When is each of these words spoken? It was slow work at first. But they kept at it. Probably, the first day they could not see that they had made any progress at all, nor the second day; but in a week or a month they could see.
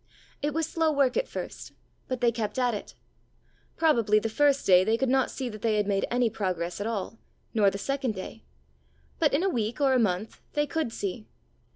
It 0.41 0.55
was 0.55 0.65
slow 0.65 0.91
work 0.91 1.15
at 1.15 1.27
first. 1.27 1.73
But 2.07 2.21
they 2.21 2.31
kept 2.31 2.57
at 2.57 2.73
it. 2.73 2.95
Probably, 3.77 4.17
the 4.17 4.29
first 4.29 4.65
day 4.65 4.83
they 4.83 4.97
could 4.97 5.09
not 5.11 5.29
see 5.29 5.47
that 5.49 5.61
they 5.61 5.75
had 5.77 5.85
made 5.85 6.07
any 6.09 6.27
progress 6.27 6.81
at 6.81 6.87
all, 6.87 7.19
nor 7.53 7.69
the 7.69 7.77
second 7.77 8.15
day; 8.15 8.43
but 9.19 9.31
in 9.31 9.43
a 9.43 9.47
week 9.47 9.79
or 9.79 9.93
a 9.93 9.99
month 9.99 10.41
they 10.53 10.65
could 10.65 10.91
see. 10.91 11.27